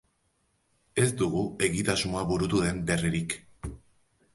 Ez 1.03 1.11
dugu 1.21 1.45
egitasmoa 1.69 2.27
burutu 2.33 2.67
den 2.67 2.85
berririk. 2.91 3.39